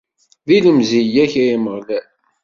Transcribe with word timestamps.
Di 0.47 0.57
lemzeyya-k, 0.63 1.33
ay 1.41 1.49
Ameɣlal. 1.55 2.05